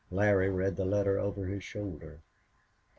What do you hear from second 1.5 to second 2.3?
shoulder.